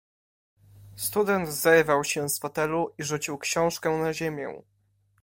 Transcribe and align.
"Student 0.95 1.47
zerwał 1.49 2.03
się 2.03 2.29
z 2.29 2.39
fotelu 2.39 2.93
i 2.97 3.03
rzucił 3.03 3.37
książkę 3.37 3.89
na 3.97 4.13
ziemię." 4.13 4.61